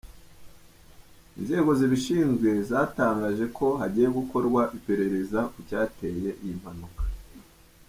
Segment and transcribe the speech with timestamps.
[1.39, 7.03] Inzego zibishinzwe zatangaje ko hagiye gukorwa iperereza ku cyateye iyi mpanuka.